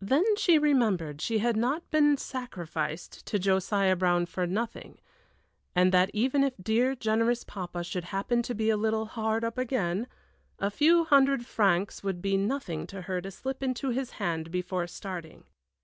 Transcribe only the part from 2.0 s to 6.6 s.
sacrificed to Josiah Brown for nothing, and that even if